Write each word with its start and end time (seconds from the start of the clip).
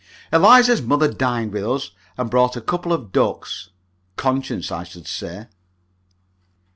Eliza's 0.33 0.81
mother 0.81 1.07
dined 1.13 1.53
with 1.53 1.63
us, 1.63 1.91
and 2.17 2.31
brought 2.31 2.55
a 2.57 2.59
couple 2.59 2.91
of 2.91 3.11
ducks. 3.11 3.69
Conscience, 4.17 4.71
I 4.71 4.83
should 4.83 5.05
say. 5.05 5.45